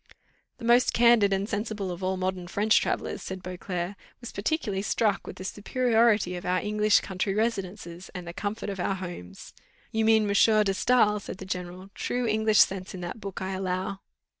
[0.57, 5.27] "The most candid and sensible of all modern French travellers," said Beauclerc, "was particularly struck
[5.27, 9.53] with the superiority of our English country residences, and the comfort of our homes."
[9.91, 10.29] "You mean M.
[10.29, 13.99] de Staël?" said the general; "true English sense in that book, I allow."